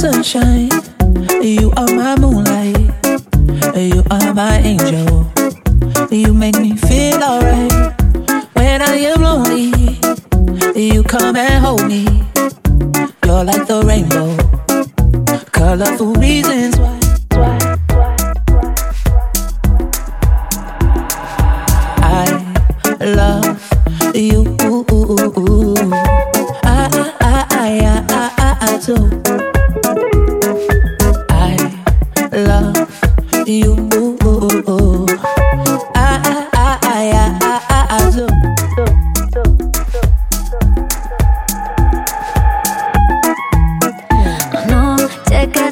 sunshine. 0.00 0.70
You 1.42 1.70
are 1.76 1.92
my 1.92 2.16
moonlight. 2.18 2.74
You 3.76 4.02
are 4.10 4.32
my 4.32 4.56
angel. 4.64 5.30
You 6.10 6.32
make 6.32 6.58
me 6.58 6.74
feel 6.74 7.22
alright 7.22 7.70
when 8.54 8.80
I 8.80 8.96
am 9.12 9.20
lonely. 9.20 10.00
You 10.74 11.02
come 11.02 11.36
and 11.36 11.62
hold 11.62 11.86
me. 11.86 12.04
You're 13.26 13.44
like 13.44 13.66
the 13.66 13.82
rainbow, 13.84 14.30
colorful 15.52 16.14
reasons 16.14 16.78
why. 16.78 16.99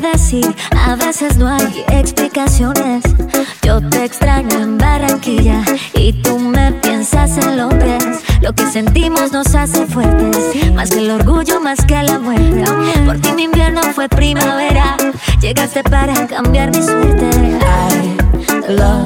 A 0.00 0.96
veces 0.96 1.36
no 1.36 1.48
hay 1.48 1.84
explicaciones. 1.88 3.02
Yo 3.62 3.80
te 3.88 4.04
extraño 4.04 4.60
en 4.60 4.78
Barranquilla 4.78 5.64
y 5.94 6.12
tú 6.12 6.38
me 6.38 6.72
piensas 6.72 7.36
en 7.38 7.56
Londres. 7.56 8.04
Lo 8.40 8.52
que 8.52 8.64
sentimos 8.70 9.32
nos 9.32 9.54
hace 9.54 9.86
fuertes, 9.86 10.72
más 10.74 10.90
que 10.90 10.98
el 10.98 11.10
orgullo, 11.10 11.60
más 11.60 11.84
que 11.84 12.00
la 12.02 12.18
muerte. 12.18 12.64
Por 13.04 13.18
ti 13.18 13.32
mi 13.32 13.44
invierno 13.44 13.82
fue 13.94 14.08
primavera, 14.08 14.96
llegaste 15.40 15.82
para 15.82 16.26
cambiar 16.26 16.70
mi 16.70 16.82
suerte. 16.82 17.30
I 18.68 18.72
love 18.72 18.97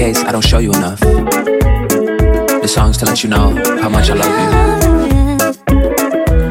case 0.00 0.24
I 0.24 0.32
don't 0.32 0.46
show 0.52 0.60
you 0.60 0.72
enough. 0.72 0.98
The 1.00 2.66
song's 2.66 2.96
to 2.98 3.04
let 3.04 3.22
you 3.22 3.28
know 3.28 3.48
how 3.82 3.90
much 3.90 4.08
I 4.08 4.14
love 4.14 4.34
you. 4.40 4.48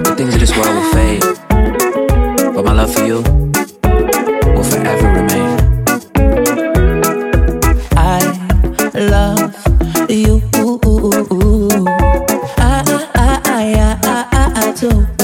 The 0.04 0.14
things 0.16 0.36
of 0.36 0.40
this 0.40 0.56
world 0.56 0.74
will 0.78 0.92
fade. 0.94 1.24
But 2.54 2.64
my 2.64 2.74
love 2.74 2.94
for 2.94 3.04
you 3.10 3.24
will 4.56 4.68
forever 4.72 5.08
remain. 5.20 5.50
I 7.98 8.20
love 9.16 9.56
you. 10.12 10.44
I, 12.68 12.84
I, 13.16 13.42
I, 13.46 13.62
I, 14.04 14.28
I, 14.32 14.46
I 14.62 14.74
do. 14.80 15.19